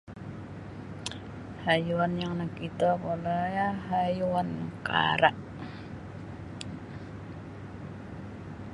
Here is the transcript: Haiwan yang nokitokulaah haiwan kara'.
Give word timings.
Haiwan 1.63 2.13
yang 2.21 2.33
nokitokulaah 2.39 3.73
haiwan 3.87 4.49
kara'. 4.87 5.39